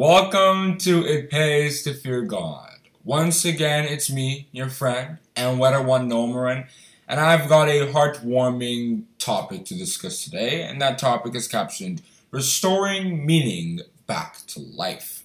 [0.00, 2.76] Welcome to It Pays to Fear God.
[3.02, 6.68] Once again, it's me, your friend, and Weather One Nomarin,
[7.08, 13.26] and I've got a heartwarming topic to discuss today, and that topic is captioned Restoring
[13.26, 15.24] Meaning Back to Life.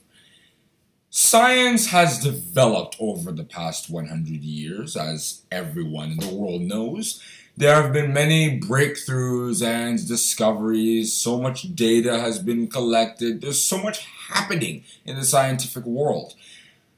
[1.11, 7.21] Science has developed over the past 100 years, as everyone in the world knows,
[7.55, 11.13] there have been many breakthroughs and discoveries.
[11.13, 13.41] So much data has been collected.
[13.41, 16.33] There's so much happening in the scientific world.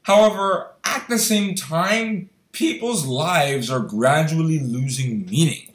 [0.02, 5.72] However, at the same time, people's lives are gradually losing meaning.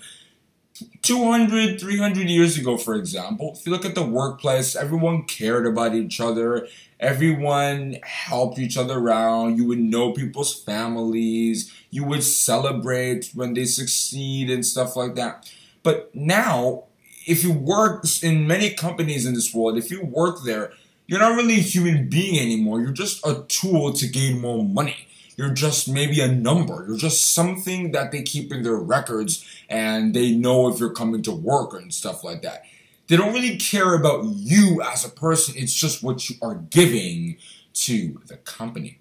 [1.03, 5.93] 200, 300 years ago, for example, if you look at the workplace, everyone cared about
[5.93, 6.67] each other.
[6.99, 9.57] Everyone helped each other out.
[9.57, 11.71] You would know people's families.
[11.91, 15.53] You would celebrate when they succeed and stuff like that.
[15.83, 16.85] But now,
[17.27, 20.73] if you work in many companies in this world, if you work there,
[21.05, 22.81] you're not really a human being anymore.
[22.81, 25.07] You're just a tool to gain more money.
[25.35, 26.85] You're just maybe a number.
[26.87, 31.21] You're just something that they keep in their records and they know if you're coming
[31.23, 32.63] to work and stuff like that.
[33.07, 35.55] They don't really care about you as a person.
[35.57, 37.37] It's just what you are giving
[37.73, 38.99] to the company.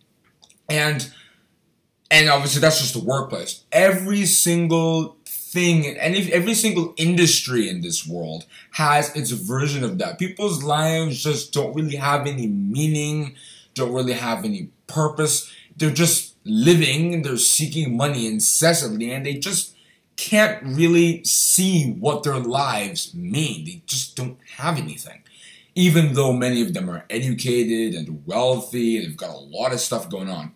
[0.68, 1.12] And
[2.10, 3.64] and obviously that's just the workplace.
[3.72, 10.18] Every single thing and every single industry in this world has its version of that.
[10.18, 13.34] People's lives just don't really have any meaning,
[13.74, 15.52] don't really have any purpose.
[15.76, 19.74] They're just living, they're seeking money incessantly, and they just
[20.16, 23.64] can't really see what their lives mean.
[23.64, 25.22] They just don't have anything.
[25.74, 29.80] Even though many of them are educated and wealthy and they've got a lot of
[29.80, 30.52] stuff going on.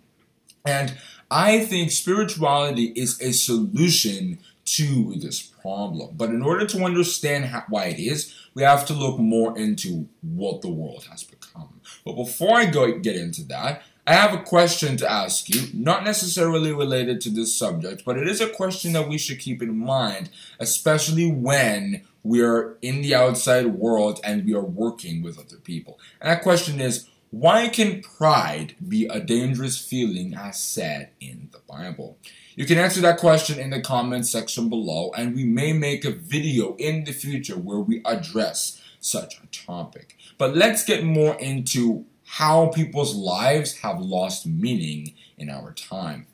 [0.67, 0.99] And
[1.35, 6.15] I think spirituality is a solution to this problem.
[6.17, 10.09] But in order to understand how, why it is, we have to look more into
[10.23, 11.81] what the world has become.
[12.05, 16.05] But before I go get into that, I have a question to ask you, not
[16.05, 19.77] necessarily related to this subject, but it is a question that we should keep in
[19.77, 20.31] mind,
[20.61, 25.99] especially when we are in the outside world and we are working with other people.
[26.21, 27.09] And that question is,
[27.41, 32.17] why can pride be a dangerous feeling as said in the Bible?
[32.55, 36.13] You can answer that question in the comments section below, and we may make a
[36.13, 40.17] video in the future where we address such a topic.
[40.39, 46.29] But let's get more into how people's lives have lost meaning in our time.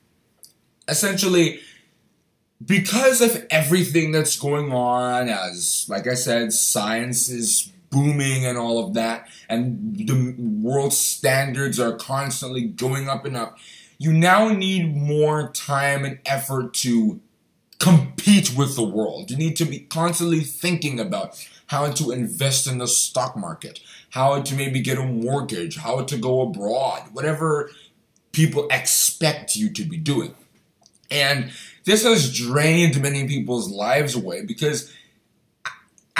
[0.87, 1.60] Essentially,
[2.62, 8.84] because of everything that's going on, as, like I said, science is booming and all
[8.84, 13.59] of that, and the world standards are constantly going up and up,
[13.99, 17.21] you now need more time and effort to
[17.78, 19.31] compete with the world.
[19.31, 23.81] You need to be constantly thinking about how to invest in the stock market,
[24.11, 27.71] how to maybe get a mortgage, how to go abroad, whatever
[28.33, 30.34] people expect you to be doing.
[31.11, 31.53] And
[31.84, 34.93] this has drained many people's lives away because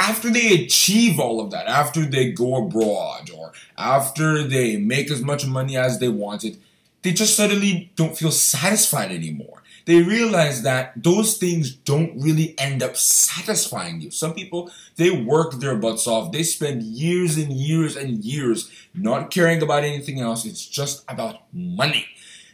[0.01, 5.23] after they achieve all of that, after they go abroad or after they make as
[5.23, 6.59] much money as they wanted,
[7.03, 12.81] they just suddenly don't feel satisfied anymore they realize that those things don't really end
[12.81, 14.11] up satisfying you.
[14.13, 16.31] Some people, they work their butts off.
[16.31, 20.45] They spend years and years and years not caring about anything else.
[20.45, 22.07] It's just about money.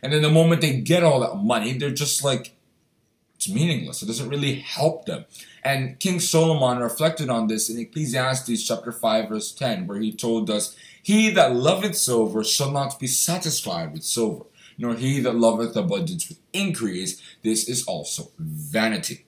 [0.02, 2.55] And then the moment they get all that money, they're just like,
[3.46, 4.02] it's meaningless.
[4.02, 5.24] It doesn't really help them.
[5.64, 10.50] And King Solomon reflected on this in Ecclesiastes chapter 5 verse 10 where he told
[10.50, 14.44] us, He that loveth silver shall not be satisfied with silver
[14.78, 17.22] nor he that loveth abundance with increase.
[17.42, 19.24] This is also vanity.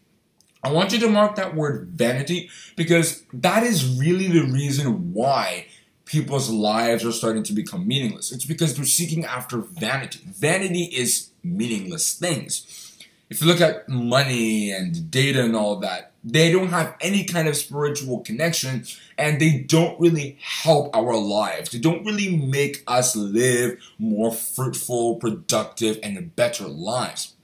[0.62, 5.66] I want you to mark that word vanity because that is really the reason why
[6.04, 8.32] people's lives are starting to become meaningless.
[8.32, 10.20] It's because they're seeking after vanity.
[10.26, 12.87] Vanity is meaningless things.
[13.30, 17.46] If you look at money and data and all that, they don't have any kind
[17.46, 18.84] of spiritual connection
[19.16, 21.70] and they don't really help our lives.
[21.70, 27.34] They don't really make us live more fruitful, productive, and better lives.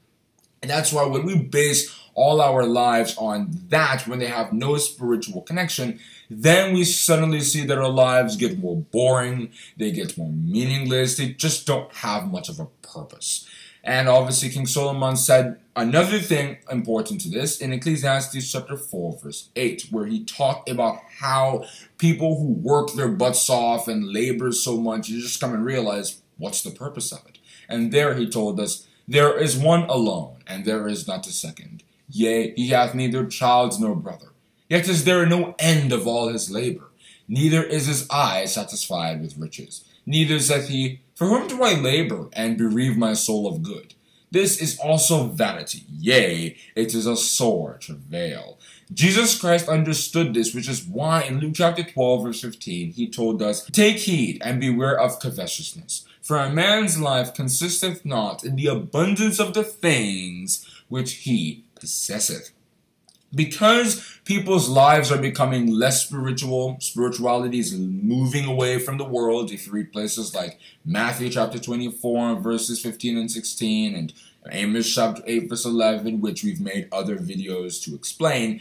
[0.62, 4.76] And that's why when we base all our lives on that, when they have no
[4.78, 6.00] spiritual connection,
[6.30, 11.28] then we suddenly see that our lives get more boring, they get more meaningless, they
[11.30, 13.46] just don't have much of a purpose.
[13.84, 19.50] And obviously, King Solomon said another thing important to this in Ecclesiastes chapter 4, verse
[19.54, 21.66] 8, where he talked about how
[21.98, 26.22] people who work their butts off and labor so much, you just come and realize
[26.38, 27.38] what's the purpose of it.
[27.68, 31.82] And there he told us, There is one alone, and there is not a second.
[32.08, 34.28] Yea, he hath neither child nor brother.
[34.70, 36.88] Yet is there no end of all his labor,
[37.28, 39.84] neither is his eye satisfied with riches.
[40.06, 43.94] Neither saith he, For whom do I labor and bereave my soul of good?
[44.32, 45.84] This is also vanity.
[45.88, 48.58] Yea, it is a sore travail.
[48.92, 53.40] Jesus Christ understood this, which is why in Luke chapter 12, verse 15, he told
[53.42, 56.04] us, Take heed and beware of covetousness.
[56.20, 62.50] For a man's life consisteth not in the abundance of the things which he possesseth.
[63.34, 69.50] Because people's lives are becoming less spiritual, spirituality is moving away from the world.
[69.50, 74.12] If you read places like Matthew chapter 24, verses 15 and 16, and
[74.50, 78.60] Amos chapter 8, verse 11, which we've made other videos to explain,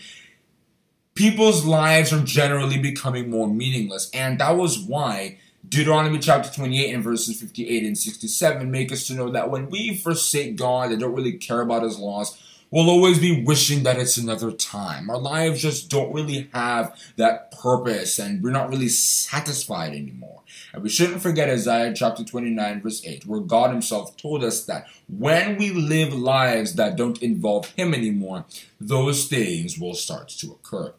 [1.15, 4.09] people's lives are generally becoming more meaningless.
[4.13, 5.37] And that was why
[5.67, 9.95] Deuteronomy chapter 28 and verses 58 and 67 make us to know that when we
[9.95, 12.37] forsake God and don't really care about his laws,
[12.73, 15.07] we'll always be wishing that it's another time.
[15.07, 20.41] Our lives just don't really have that purpose and we're not really satisfied anymore.
[20.73, 24.87] And we shouldn't forget Isaiah chapter 29 verse 8 where God himself told us that
[25.07, 28.45] when we live lives that don't involve him anymore,
[28.81, 30.93] those things will start to occur.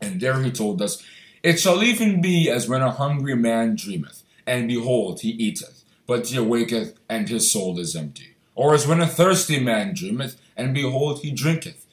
[0.00, 1.00] And there he told us,
[1.44, 6.26] It shall even be as when a hungry man dreameth, and behold, he eateth, but
[6.26, 8.34] he awaketh, and his soul is empty.
[8.56, 11.86] Or as when a thirsty man dreameth, and behold, he drinketh.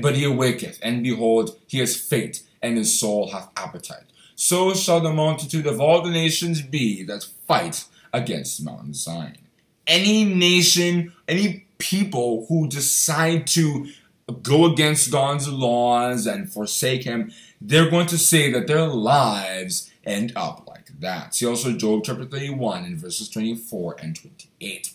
[0.00, 4.04] But he awaketh, and behold, he is faint, and his soul hath appetite.
[4.36, 9.38] So shall the multitude of all the nations be that fight against Mount Zion.
[9.86, 13.88] Any nation, any people who decide to
[14.42, 20.32] go against God's laws and forsake Him, they're going to say that their lives end
[20.36, 21.34] up like that.
[21.34, 24.92] See also Job chapter 31 and verses 24 and 28.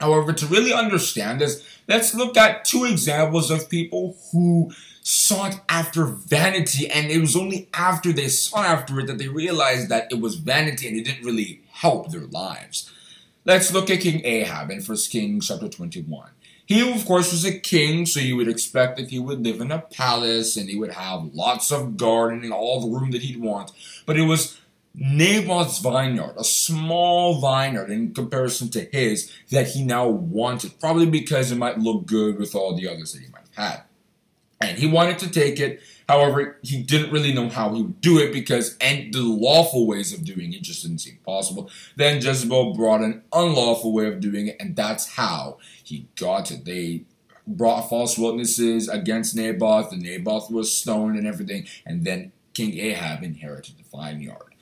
[0.00, 6.06] However, to really understand this, let's look at two examples of people who sought after
[6.06, 10.20] vanity, and it was only after they sought after it that they realized that it
[10.20, 12.90] was vanity and it didn't really help their lives.
[13.44, 16.30] Let's look at King Ahab in 1 Kings chapter 21.
[16.66, 19.70] He, of course, was a king, so you would expect that he would live in
[19.70, 23.72] a palace and he would have lots of gardening, all the room that he'd want.
[24.06, 24.58] But it was
[24.94, 31.50] Naboth's vineyard, a small vineyard in comparison to his, that he now wanted, probably because
[31.50, 33.82] it might look good with all the others that he might have had.
[34.60, 35.80] And he wanted to take it.
[36.08, 40.12] However, he didn't really know how he would do it because and the lawful ways
[40.12, 41.70] of doing it just didn't seem possible.
[41.96, 46.64] Then Jezebel brought an unlawful way of doing it, and that's how he got it.
[46.64, 47.04] They
[47.46, 53.22] brought false witnesses against Naboth, and Naboth was stoned and everything, and then King Ahab
[53.22, 54.53] inherited the vineyard.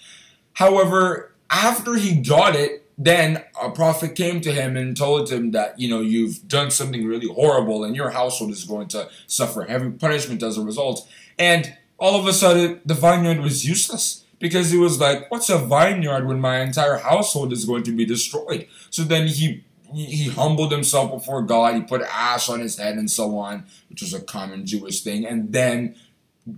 [0.55, 5.79] However, after he got it, then a prophet came to him and told him that,
[5.79, 9.91] you know, you've done something really horrible and your household is going to suffer heavy
[9.91, 11.09] punishment as a result.
[11.39, 15.59] And all of a sudden, the vineyard was useless because he was like, what's a
[15.59, 18.69] vineyard when my entire household is going to be destroyed?
[18.91, 19.65] So then he
[19.95, 21.75] he humbled himself before God.
[21.75, 25.27] He put ash on his head and so on, which was a common Jewish thing.
[25.27, 25.97] And then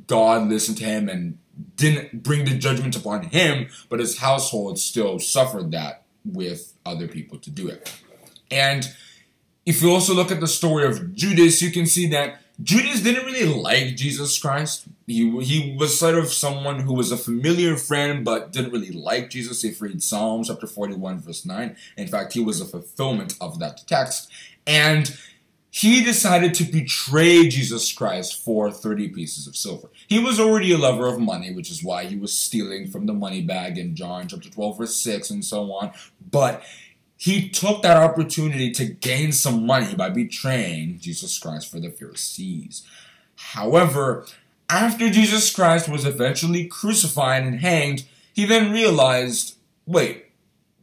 [0.07, 1.39] God listened to him and
[1.77, 7.39] didn't bring the judgment upon him, but his household still suffered that with other people
[7.39, 7.93] to do it.
[8.51, 8.89] And
[9.67, 13.27] if you also look at the story of Judas, you can see that Judas didn't
[13.27, 14.87] really like Jesus Christ.
[15.07, 19.31] He, he was sort of someone who was a familiar friend but didn't really like
[19.31, 19.65] Jesus.
[19.65, 23.59] If you read Psalms chapter 41, verse 9, in fact, he was a fulfillment of
[23.59, 24.31] that text.
[24.67, 25.19] And
[25.75, 29.91] he decided to betray Jesus Christ for 30 pieces of silver.
[30.07, 33.13] He was already a lover of money, which is why he was stealing from the
[33.13, 35.91] money bag in John chapter 12, verse 6, and so on.
[36.31, 36.63] But
[37.17, 42.87] he took that opportunity to gain some money by betraying Jesus Christ for the Pharisees.
[43.35, 44.27] However,
[44.71, 50.24] after Jesus Christ was eventually crucified and hanged, he then realized wait,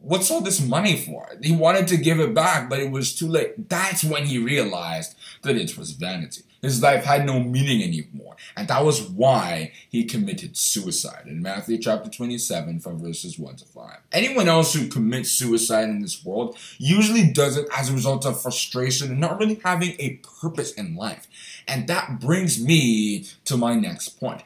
[0.02, 1.28] what's all this money for?
[1.42, 3.68] He wanted to give it back, but it was too late.
[3.68, 6.42] That's when he realized that it was vanity.
[6.60, 8.36] His life had no meaning anymore.
[8.56, 13.64] And that was why he committed suicide in Matthew chapter 27 from verses 1 to
[13.64, 13.98] 5.
[14.12, 18.40] Anyone else who commits suicide in this world usually does it as a result of
[18.40, 21.26] frustration and not really having a purpose in life.
[21.66, 24.42] And that brings me to my next point.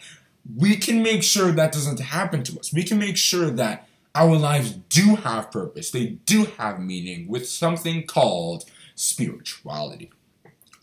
[0.56, 2.72] We can make sure that doesn't happen to us.
[2.72, 3.85] We can make sure that
[4.16, 10.10] our lives do have purpose, they do have meaning with something called spirituality.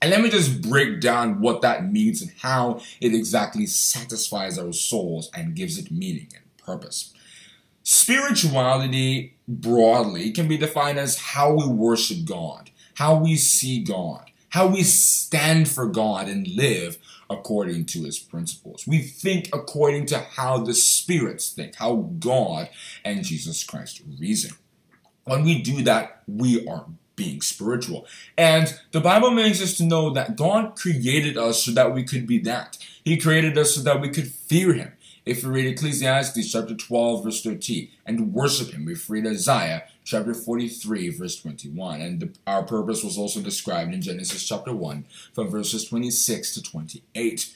[0.01, 4.71] And let me just break down what that means and how it exactly satisfies our
[4.71, 7.13] souls and gives it meaning and purpose.
[7.83, 14.67] Spirituality, broadly, can be defined as how we worship God, how we see God, how
[14.67, 18.85] we stand for God and live according to his principles.
[18.85, 22.69] We think according to how the spirits think, how God
[23.03, 24.51] and Jesus Christ reason.
[25.23, 28.05] When we do that, we are being spiritual.
[28.37, 32.27] And the Bible makes us to know that God created us so that we could
[32.27, 32.77] be that.
[33.03, 34.91] He created us so that we could fear Him.
[35.25, 39.83] If we read Ecclesiastes chapter 12, verse 13, and worship Him, if we read Isaiah
[40.03, 42.01] chapter 43, verse 21.
[42.01, 46.61] And the, our purpose was also described in Genesis chapter 1, from verses 26 to
[46.61, 47.53] 28.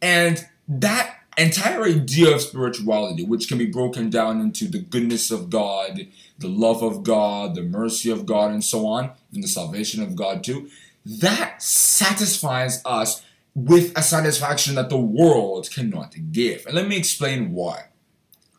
[0.00, 5.50] And that entire idea of spirituality, which can be broken down into the goodness of
[5.50, 6.06] God,
[6.38, 10.16] the love of God, the mercy of God, and so on, and the salvation of
[10.16, 10.70] God too,
[11.04, 13.22] that satisfies us
[13.54, 16.66] with a satisfaction that the world cannot give.
[16.66, 17.86] And let me explain why.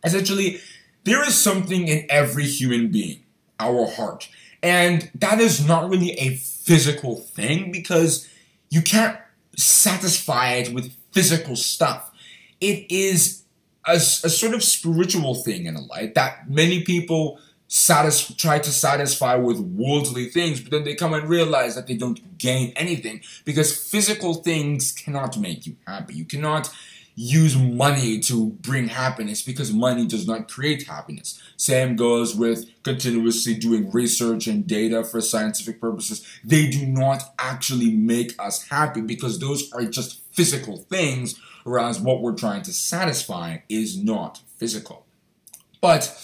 [0.04, 0.60] Essentially,
[1.04, 3.24] there is something in every human being,
[3.60, 4.30] our heart,
[4.62, 8.28] and that is not really a physical thing because
[8.70, 9.18] you can't
[9.56, 12.12] satisfy it with physical stuff
[12.62, 13.44] it is
[13.86, 17.40] a, a sort of spiritual thing in a light that many people
[17.72, 21.96] satis- try to satisfy with worldly things, but then they come and realize that they
[21.96, 26.16] don't gain anything because physical things cannot make you happy.
[26.16, 26.70] You cannot
[27.16, 31.42] use money to bring happiness because money does not create happiness.
[31.56, 36.28] Same goes with continuously doing research and data for scientific purposes.
[36.44, 42.22] They do not actually make us happy because those are just physical things whereas what
[42.22, 45.06] we're trying to satisfy is not physical.
[45.80, 46.18] But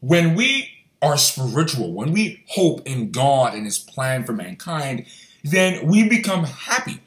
[0.00, 0.75] when we
[1.06, 5.06] are spiritual, when we hope in God and His plan for mankind,
[5.44, 7.00] then we become happy.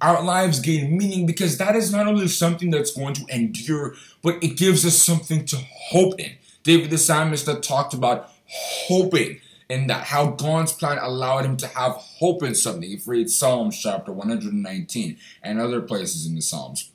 [0.00, 4.42] Our lives gain meaning because that is not only something that's going to endure, but
[4.42, 6.32] it gives us something to hope in.
[6.64, 11.92] David the psalmist talked about hoping in that, how God's plan allowed him to have
[11.92, 12.90] hope in something.
[12.90, 16.90] If you read Psalms chapter 119 and other places in the Psalms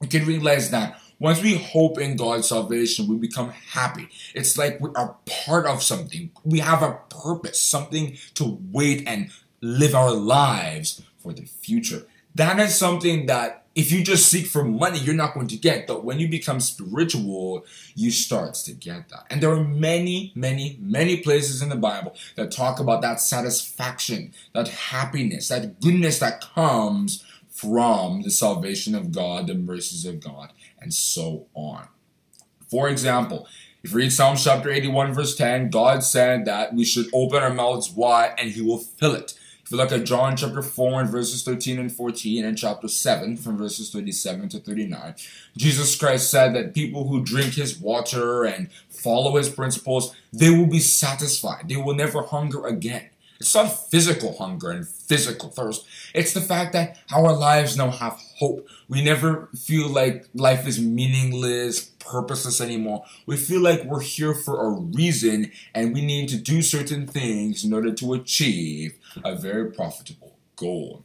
[0.00, 4.08] we can realize that once we hope in God's salvation, we become happy.
[4.34, 6.30] It's like we are part of something.
[6.44, 12.06] We have a purpose, something to wait and live our lives for the future.
[12.34, 15.86] That is something that if you just seek for money, you're not going to get.
[15.86, 19.26] But when you become spiritual, you start to get that.
[19.30, 24.32] And there are many, many, many places in the Bible that talk about that satisfaction,
[24.54, 27.24] that happiness, that goodness that comes
[27.60, 31.88] from the salvation of God, the mercies of God, and so on.
[32.70, 33.46] For example,
[33.82, 37.52] if you read Psalm chapter 81, verse 10, God said that we should open our
[37.52, 39.34] mouths wide and he will fill it.
[39.62, 43.36] If you look at John chapter 4 and verses 13 and 14 and chapter 7
[43.36, 45.14] from verses 37 to 39,
[45.56, 50.66] Jesus Christ said that people who drink his water and follow his principles, they will
[50.66, 51.68] be satisfied.
[51.68, 53.09] They will never hunger again.
[53.40, 55.86] It's not physical hunger and physical thirst.
[56.14, 58.68] It's the fact that our lives now have hope.
[58.86, 63.04] We never feel like life is meaningless, purposeless anymore.
[63.24, 67.64] We feel like we're here for a reason and we need to do certain things
[67.64, 71.04] in order to achieve a very profitable goal.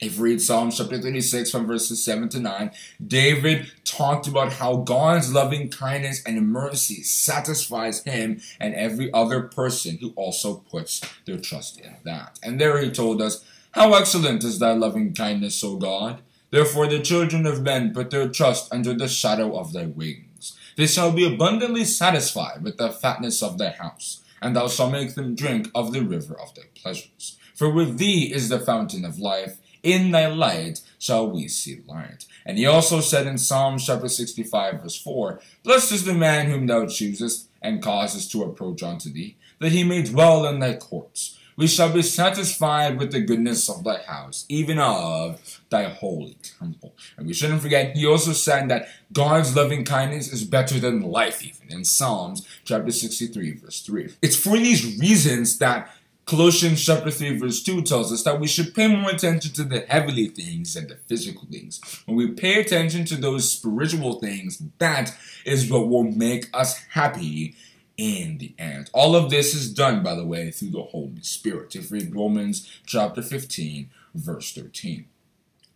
[0.00, 2.72] If you read Psalms chapter 36 from verses 7 to 9,
[3.06, 9.98] David talked about how God's loving kindness and mercy satisfies him and every other person
[10.00, 12.40] who also puts their trust in that.
[12.42, 16.22] And there he told us, How excellent is thy loving kindness, O God!
[16.50, 20.58] Therefore the children of men put their trust under the shadow of thy wings.
[20.76, 25.14] They shall be abundantly satisfied with the fatness of thy house, and thou shalt make
[25.14, 27.38] them drink of the river of thy pleasures.
[27.54, 32.24] For with thee is the fountain of life, in thy light shall we see light.
[32.44, 36.66] And he also said in Psalm chapter 65 verse 4, Blessed is the man whom
[36.66, 41.38] thou choosest and causest to approach unto thee, that he may dwell in thy courts.
[41.56, 46.94] We shall be satisfied with the goodness of thy house, even of thy holy temple.
[47.16, 51.44] And we shouldn't forget, he also said that God's loving kindness is better than life,
[51.44, 54.14] even in Psalms chapter 63, verse 3.
[54.20, 55.90] It's for these reasons that
[56.26, 59.80] Colossians chapter 3 verse 2 tells us that we should pay more attention to the
[59.80, 61.80] heavenly things than the physical things.
[62.06, 65.14] When we pay attention to those spiritual things, that
[65.44, 67.54] is what will make us happy
[67.96, 68.90] in the end.
[68.94, 71.76] All of this is done, by the way, through the Holy Spirit.
[71.76, 75.06] If read Romans chapter 15 verse 13.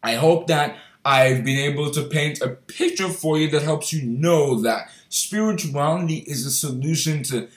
[0.02, 4.02] I hope that I've been able to paint a picture for you that helps you
[4.02, 7.48] know that spirituality is a solution to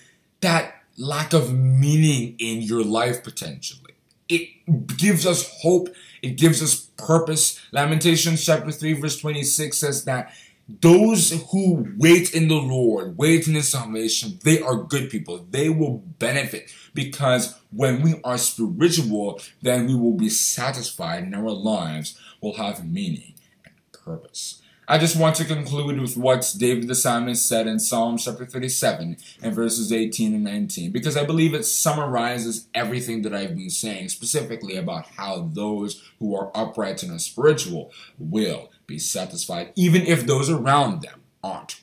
[0.42, 3.94] that lack of meaning in your life potentially.
[4.30, 5.90] It gives us hope.
[6.22, 7.60] It gives us purpose.
[7.72, 10.34] Lamentations chapter 3 verse 26 says that
[10.80, 15.46] those who wait in the Lord, wait in His salvation, they are good people.
[15.50, 21.50] They will benefit because when we are spiritual, then we will be satisfied and our
[21.50, 23.34] lives will have meaning
[23.66, 24.61] and purpose.
[24.92, 29.16] I just want to conclude with what David the psalmist said in Psalm chapter 37
[29.42, 34.10] and verses 18 and 19, because I believe it summarizes everything that I've been saying,
[34.10, 40.26] specifically about how those who are upright and are spiritual will be satisfied, even if
[40.26, 41.80] those around them aren't.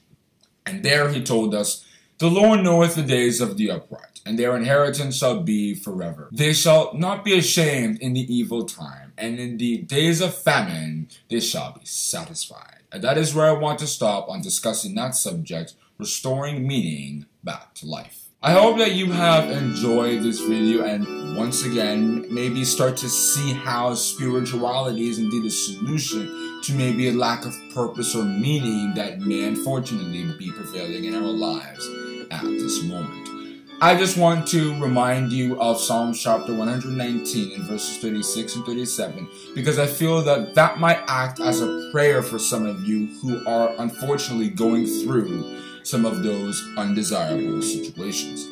[0.67, 1.87] And there he told us,
[2.19, 6.29] The Lord knoweth the days of the upright, and their inheritance shall be forever.
[6.31, 11.09] They shall not be ashamed in the evil time, and in the days of famine
[11.31, 12.78] they shall be satisfied.
[12.91, 17.75] And that is where I want to stop on discussing that subject, restoring meaning back
[17.75, 18.29] to life.
[18.41, 23.53] I hope that you have enjoyed this video and once again maybe start to see
[23.53, 29.19] how spirituality is indeed a solution to maybe a lack of purpose or meaning that
[29.19, 31.85] may unfortunately be prevailing in our lives
[32.31, 33.38] at this moment.
[33.81, 39.29] I just want to remind you of Psalm chapter 119 in verses 36 and 37
[39.55, 43.47] because I feel that that might act as a prayer for some of you who
[43.47, 48.47] are unfortunately going through some of those undesirable situations.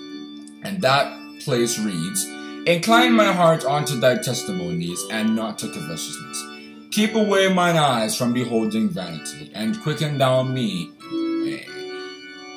[0.63, 2.25] And that place reads,
[2.69, 6.45] Incline my heart unto thy testimonies and not to covetousness.
[6.93, 10.93] Keep away mine eyes from beholding vanity, and quicken down me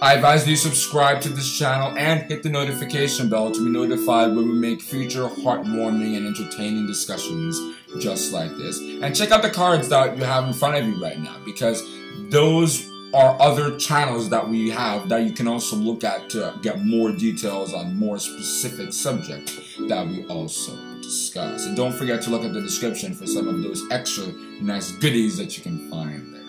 [0.02, 4.34] I advise you subscribe to this channel and hit the notification bell to be notified
[4.34, 7.60] when we make future heartwarming and entertaining discussions
[8.00, 8.80] just like this.
[8.80, 11.86] And check out the cards that you have in front of you right now because
[12.30, 16.80] those are other channels that we have that you can also look at to get
[16.86, 19.54] more details on more specific subjects
[19.90, 21.66] that we also discuss.
[21.66, 24.28] And don't forget to look at the description for some of those extra
[24.62, 26.42] nice goodies that you can find there.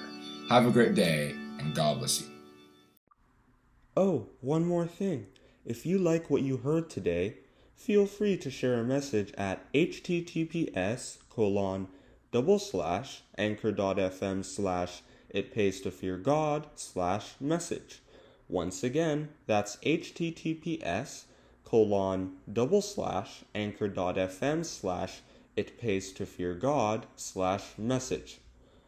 [0.49, 2.30] Have a great day and God bless you.
[3.97, 5.27] Oh, one more thing.
[5.65, 7.39] If you like what you heard today,
[7.75, 11.89] feel free to share a message at https colon
[12.31, 18.01] double slash anchor.fm slash it pays to fear God slash message.
[18.49, 21.25] Once again, that's https
[21.65, 25.21] colon double slash anchor.fm slash
[25.57, 28.39] it pays to fear God slash message.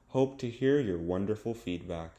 [0.09, 2.13] Hope to hear your wonderful feedback.